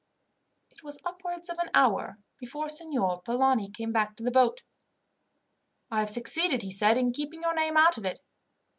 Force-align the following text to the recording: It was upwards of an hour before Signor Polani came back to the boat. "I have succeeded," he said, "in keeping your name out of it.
It 0.71 0.81
was 0.83 0.97
upwards 1.05 1.47
of 1.47 1.59
an 1.59 1.69
hour 1.75 2.15
before 2.39 2.69
Signor 2.69 3.21
Polani 3.21 3.69
came 3.69 3.91
back 3.91 4.15
to 4.15 4.23
the 4.23 4.31
boat. 4.31 4.63
"I 5.91 5.99
have 5.99 6.09
succeeded," 6.09 6.63
he 6.63 6.71
said, 6.71 6.97
"in 6.97 7.13
keeping 7.13 7.43
your 7.43 7.53
name 7.53 7.77
out 7.77 7.99
of 7.99 8.05
it. 8.05 8.19